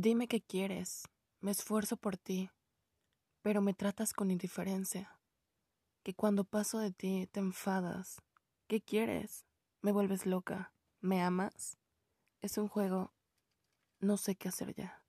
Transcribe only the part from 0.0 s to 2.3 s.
Dime qué quieres, me esfuerzo por